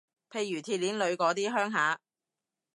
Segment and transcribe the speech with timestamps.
[0.31, 2.01] 譬如鐵鍊女嗰啲鄉下